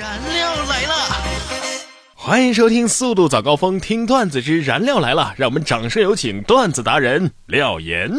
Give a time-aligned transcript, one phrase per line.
[0.00, 0.94] 燃料来了！
[2.14, 5.34] 欢迎收听《速度早高峰》，听段子之燃料来了。
[5.36, 8.10] 让我们掌声有请段子达人廖岩。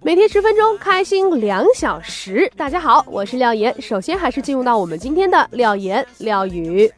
[0.00, 2.48] 每天十分钟，开心两小时。
[2.56, 3.74] 大家好，我是廖岩。
[3.82, 6.88] 首先还是进入到我们今天的廖岩廖语。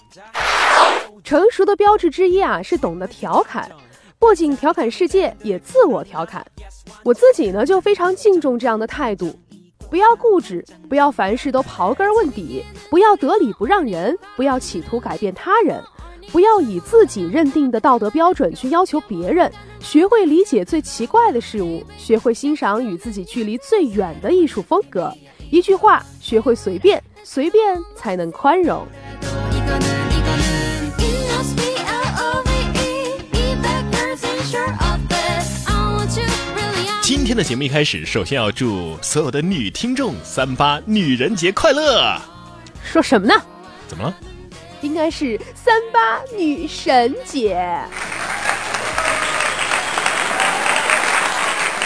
[1.24, 3.70] 成熟的标志之一啊，是懂得调侃，
[4.18, 6.44] 不仅调侃世界，也自我调侃。
[7.04, 9.34] 我自己呢，就非常敬重这样的态度。
[9.88, 15.82] 不要固执，不要凡事都刨根问底，不要得理不让人，不要企图改变他人。
[16.30, 25.12] 不要以自己认定的道德标准去要求别人，学会理解最奇怪的事物，学会欣赏与自己距离最远的艺术风格。
[25.50, 28.86] 一句话，学会随便，随便才能宽容。
[37.22, 42.20] 今天的节目一开始，首先要祝所有的女听众三八女人节快乐。
[42.82, 43.34] 说什么呢？
[43.86, 44.12] 怎么了？
[44.80, 47.78] 应该是三八女神节，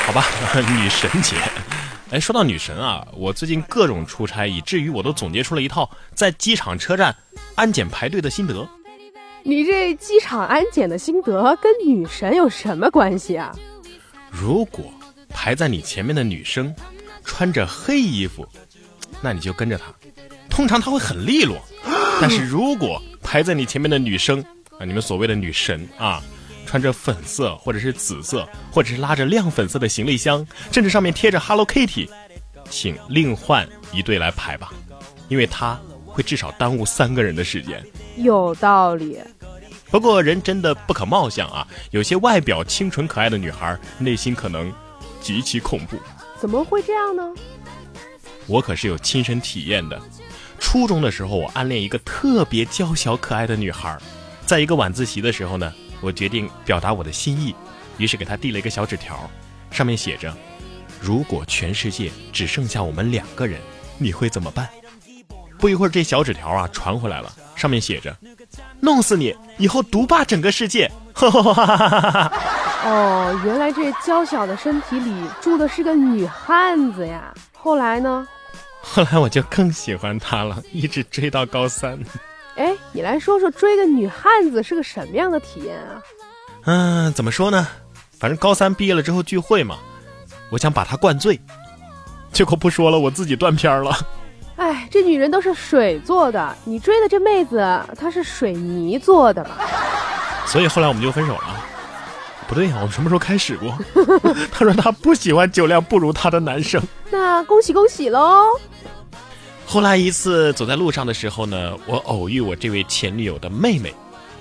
[0.07, 0.25] 好吧，
[0.75, 1.37] 女神节。
[2.13, 7.15] 哎，说到女神啊，我最近各种出差，以至于我都总结出了一套在机场车站
[7.57, 8.67] 安检排队的心得。
[9.43, 13.55] 你这机场安检的心得跟女神有什么关系啊？
[14.31, 14.91] 如果
[15.39, 16.75] 排在你前面的女生
[17.23, 18.49] 穿着黑衣服，
[19.21, 19.85] 那你就跟着她，
[20.49, 21.59] 通常她会很利落。
[22.19, 24.43] 但是如果排在你前面的女生
[24.79, 26.23] 啊，你们所谓的女神啊，
[26.65, 32.09] 穿着粉色或者是紫色，或者是拉着亮粉色的行李箱，甚至上面贴着 Hello Kitty，
[32.71, 34.73] 请另换一对来排吧，
[35.29, 37.85] 因为她会至少耽误三个人的时间。
[38.17, 39.19] 有道理。
[39.91, 44.73] 不过人真的不可貌相啊，有些外表清纯可爱的女孩，内心可能
[45.27, 45.99] 极其恐怖。
[46.39, 47.35] 怎么会这样呢？
[48.47, 50.01] 我可是有亲身体验的。
[50.61, 53.99] 初中的时候，我暗恋一个特别娇小可爱的女孩，
[54.47, 57.53] 在一个晚自习的时候呢，我决定表达我的心意，
[57.99, 59.29] 于是给她递了一个小纸条，
[59.69, 60.33] 上面写着
[61.03, 63.61] ：“如果全世界只剩下我们两个人，
[63.99, 64.69] 你会怎么办？”
[65.59, 68.17] 不一会儿，这小纸条啊传回来了，上面写着
[68.79, 70.89] ：“弄死你，以后独霸整个世界。”
[72.87, 77.35] 哦，原来这娇小的身体里住的是个女汉子呀！
[77.53, 78.27] 后来呢？
[78.81, 81.99] 后来我就更喜欢她了，一直追到高三。
[82.55, 86.01] 哎，你来说说追个女汉子是个什么样的体验啊？
[86.67, 87.67] 嗯，怎么说呢？
[88.21, 89.79] 反正高三毕业了之后聚会嘛，
[90.53, 91.41] 我想把她灌醉，
[92.33, 93.99] 结果不说了，我自己断片了。
[94.55, 97.59] 哎，这女人都是水做的，你追的这妹子
[97.99, 99.59] 她是水泥做的吧？
[100.47, 101.65] 所以后来我们就分手了。
[102.49, 103.77] 不对呀，我们什么时候开始过？
[104.53, 106.81] 他说他不喜欢酒量不如他的男生。
[107.11, 108.45] 那恭喜恭喜喽！
[109.67, 113.93] 后来一次走在路上的时候呢，我偶遇我这位前女友的妹妹，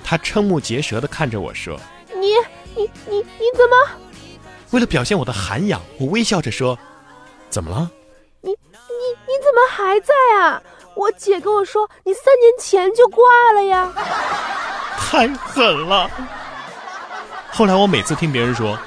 [0.04, 1.80] 她瞠目结舌的看着我说
[2.14, 2.28] ：“你
[2.76, 4.00] 你你你怎么？”
[4.72, 6.78] 为了表现我的涵养，我微笑着说
[7.50, 7.90] ：“怎么了？
[8.42, 10.62] 你你你怎么还在啊？
[10.96, 13.24] 我姐跟我说你三年前就挂
[13.54, 13.92] 了呀！
[14.98, 16.10] 太狠了！
[17.56, 18.78] 后来我每次听别人说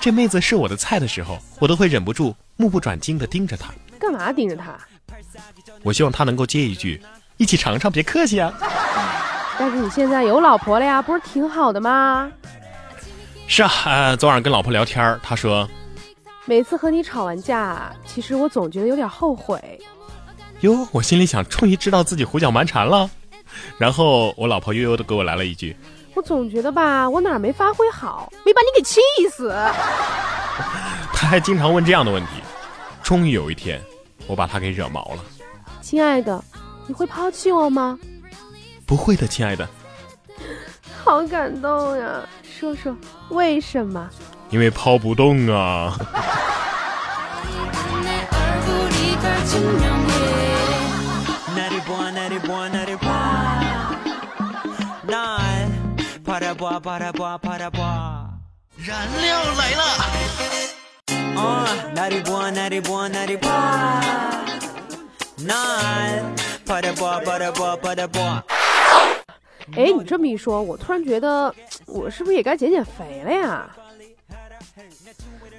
[0.00, 3.72] 这妹子是我的菜的时候，我都会忍不住目不转睛的盯着她。
[3.96, 4.76] 干嘛盯着她？
[5.84, 7.00] 我希望她能够接一句
[7.38, 8.52] ：“一起尝尝，别客气啊。
[9.56, 12.28] ”但是你现在有老婆了呀，不是挺好的吗？
[13.46, 15.70] 是啊，昨晚跟老婆聊天，她说
[16.44, 19.80] ：“每次和你吵完架，其实我总觉得有点后悔。”
[20.62, 23.08] 哟，我心里想，终于知道自己胡搅蛮缠了。
[23.78, 25.76] 然后我老婆悠悠的给我来了一句
[26.14, 29.00] ：“我总觉得吧，我哪没发挥好，没把你给气
[29.30, 29.48] 死。
[31.14, 32.42] ”他还经常问这样的问题。
[33.02, 33.80] 终于有一天，
[34.26, 35.24] 我把他给惹毛了。
[35.80, 36.42] 亲爱的，
[36.86, 37.98] 你会抛弃我吗？
[38.86, 39.68] 不会的，亲爱的。
[41.04, 42.20] 好感动呀！
[42.42, 42.96] 说说
[43.30, 44.08] 为什么？
[44.50, 45.98] 因为抛不动啊。
[58.76, 59.82] 燃料来了。
[69.76, 73.70] 哎，你这么一说，我突然觉得我是不是也该减减肥了呀？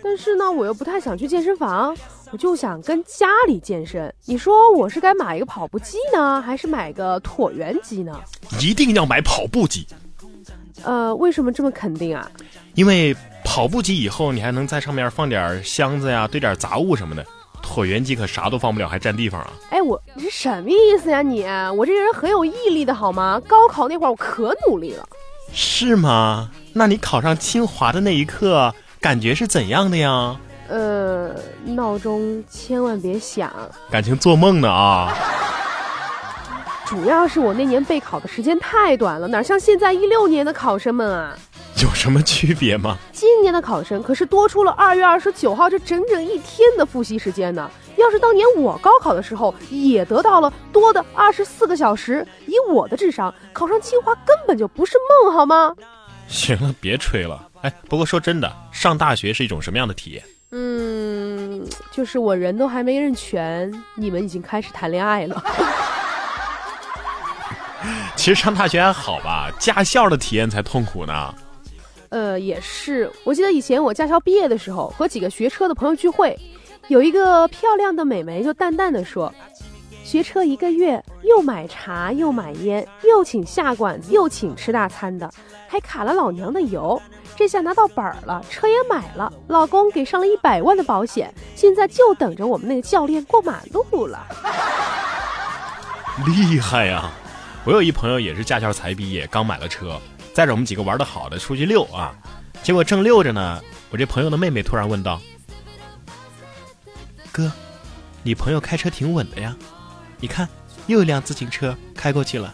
[0.04, 1.96] 但是呢，我又不太想去健身房，
[2.32, 4.12] 我就想跟家里健身。
[4.26, 8.20] 你说我是该买一个跑步机呢，还是买个椭圆机呢？
[8.60, 9.86] 一定要买跑步机。
[10.82, 12.30] 呃，为什么这么肯定啊？
[12.74, 17.26] 因为跑步机以后你还能在上面放点箱子呀，堆点杂物什么的。
[17.62, 19.50] 椭圆机可啥都放不了，还占地方啊！
[19.70, 21.22] 哎，我你是什么意思呀？
[21.22, 21.44] 你
[21.78, 23.42] 我这个人很有毅力的好吗？
[23.48, 25.08] 高考那会儿我可努力了。
[25.54, 26.52] 是吗？
[26.74, 30.36] 那你考上清华的那一刻，感觉是怎样的呀？
[30.68, 31.30] 呃，
[31.64, 33.50] 闹钟千万别响。
[33.90, 35.16] 感情做梦呢啊！
[36.94, 41.36] 主要是我那年备考的时间太短了，哪像现在一六年的考生们啊？
[41.82, 42.96] 有什么区别吗？
[43.12, 47.68] 今年的考生可是多出了二月二十九号这整整一天的复习时间呢。
[47.98, 55.74] 要是当年我高考的时候也得到了多的二十四个小时，以我的智商，考上清华根本就不是梦，好吗？
[56.28, 57.50] 行了，别吹了。
[57.64, 60.24] 哎，不过说真的，上大学是一种什么样的体验？
[60.52, 65.44] 嗯，就是我人都还没认全，你们已经开始谈恋爱了。
[68.16, 71.34] 其实上大学还好吧，驾校的体验才痛苦呢。
[72.10, 73.12] 呃，也是。
[73.24, 76.40] 我记得以前我驾校毕业的时候，和几个学车的朋友聚会，
[76.88, 79.34] 有一个漂亮的美眉就淡淡的说
[80.06, 85.28] ：“学车一个月，又买茶，又买烟，又请下馆子，又请吃大餐的，
[85.68, 87.02] 还卡了老娘的油。
[87.36, 94.28] 这下拿到本儿了，车也买了，老公给上了一百万的保险，现在就等着我们那个教练过马路了。
[96.28, 97.10] 厉害呀！
[97.66, 100.00] 我有一朋友也是驾校才毕业，刚买了车。”
[100.34, 102.12] 载着我们几个玩的好的出去溜啊，
[102.64, 103.62] 结果正溜着呢，
[103.92, 105.22] 我这朋友的妹妹突然问道
[107.32, 107.52] ：“哥，
[108.24, 109.56] 你朋友开车挺稳的呀？
[110.20, 110.50] 你看，
[110.88, 112.52] 又一辆自行车开过去了，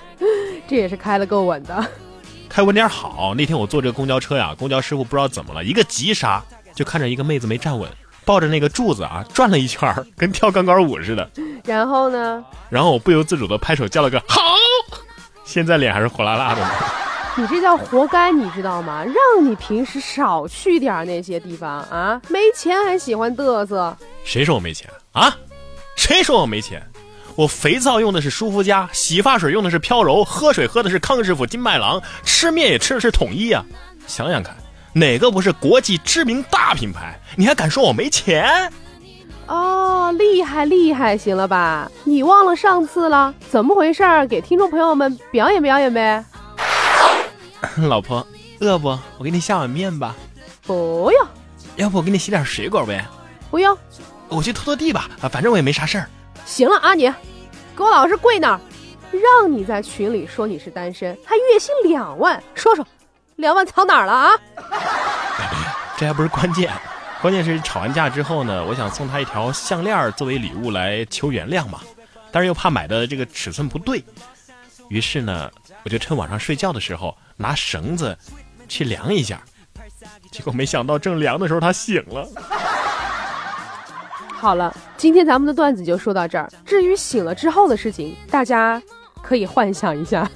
[0.68, 1.90] 这也是开的够稳的。
[2.46, 3.34] 开稳点好。
[3.34, 6.44] 那天我坐这个公交车呀，公交师傅不知道怎么了，一个急刹，
[6.74, 7.90] 就看着一个妹子没站稳，
[8.28, 11.30] 抱着那个柱子啊转了一圈，跟跳钢管舞似的。
[11.64, 12.44] 然后呢？
[12.68, 14.42] 然后我不由自主的拍手叫了个好。”
[15.46, 16.70] 现在脸还是火辣辣的呢，
[17.38, 19.02] 你这叫活该，你知道吗？
[19.02, 22.20] 让你平时少去点那些地方啊！
[22.28, 25.34] 没钱还喜欢嘚瑟，谁说我没钱啊？
[25.96, 26.86] 谁说我没钱？
[27.34, 33.64] 我肥皂用的是舒肤佳，洗发水用的是飘柔，喝水喝的是康师傅、金麦郎，吃面也吃的是统一啊！
[34.06, 34.54] 想想看，
[34.98, 37.18] 哪个不是国际知名大品牌？
[37.36, 38.70] 你还敢说我没钱？
[39.46, 41.88] 哦，厉害厉害，行了吧？
[42.02, 43.32] 你忘了上次了？
[43.48, 44.02] 怎么回事？
[44.26, 46.24] 给听众朋友们表演表演呗。
[47.78, 48.26] 老婆，
[48.60, 48.88] 饿不？
[49.18, 50.16] 我给你下碗面吧。
[50.66, 51.26] 不用。
[51.76, 53.06] 要不我给你洗点水果呗？
[53.50, 53.78] 不用。
[54.28, 55.08] 我去拖拖地吧。
[55.20, 56.10] 啊，反正我也没啥事儿。
[56.44, 57.08] 行了啊，你
[57.76, 58.60] 给我老实跪那儿。
[59.12, 62.84] 让你在群里说你是单身，还月薪两万，说说，
[63.38, 64.30] 两万藏哪儿了啊？
[65.96, 66.72] 这还不是关键。
[67.22, 71.80] 关键是吵完架之后呢，我想送他一条项链作为礼物来求原谅嘛，
[72.32, 74.02] 但是又怕买的这个尺寸不对，
[74.88, 75.48] 于是呢，
[75.84, 78.16] 我就趁晚上睡觉的时候拿绳子
[78.68, 79.40] 去量一下，
[80.32, 82.28] 结果没想到正量的时候他醒了。
[84.34, 86.50] 好了，今天咱们的段子就说到这儿。
[86.66, 88.82] 至于醒了之后的事情，大家
[89.22, 90.28] 可以幻想一下。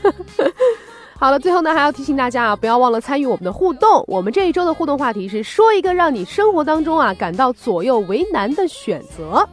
[1.23, 4.05] 好了，最后呢，还要提醒大家啊，不要忘了参与我们的互动。
[4.09, 9.49] 我们这一周的互动话题是说一个让你生活当中啊感到左右为难的选择。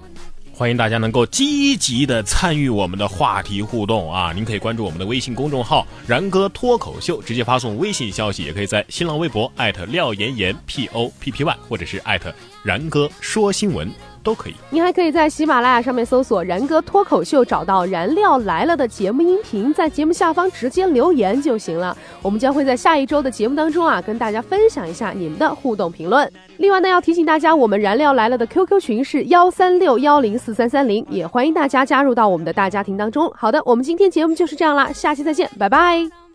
[0.51, 4.33] 欢迎大家能够积极的参与我们的话题互动啊！
[4.33, 12.33] 您可以关注我们的微信公众号“然哥脱口秀”，直接发送微信消息，也可以在新浪微博艾特廖岩岩 P O P P Y，或者是艾特
[12.63, 13.87] 然哥说新闻。
[14.29, 21.97] 都可以，您还可以在喜马拉雅上面搜索“然哥脱口秀”，找到“燃料来了”的节目音频，在节目下方直接留言就行了。
[22.21, 26.31] 我们将会在下一周的节目当中啊，跟大家分享一下你们的互动评论。
[26.57, 33.33] 另外呢，要提醒大家，我们“燃料来了”的 QQ 群是幺三六幺零四三三零，也欢迎大家加入到我们的大家庭当中。
[33.35, 36.28] 好的，我们今天节目就是这样啦，下期再见，拜拜。